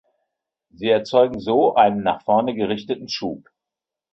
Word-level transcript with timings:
Sie 0.71 0.87
erzeugen 0.89 1.39
so 1.39 1.75
einen 1.75 2.01
nach 2.01 2.23
vorne 2.23 2.55
gerichteten 2.55 3.07
Schub. 3.07 3.47